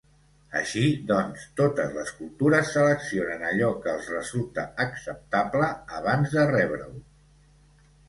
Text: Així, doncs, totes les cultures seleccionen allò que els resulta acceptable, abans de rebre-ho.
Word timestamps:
Així, 0.59 0.85
doncs, 1.11 1.43
totes 1.61 1.91
les 1.97 2.09
cultures 2.21 2.73
seleccionen 2.79 3.45
allò 3.51 3.71
que 3.85 3.95
els 3.95 4.11
resulta 4.17 4.67
acceptable, 4.89 5.73
abans 6.03 6.39
de 6.41 6.51
rebre-ho. 6.59 6.95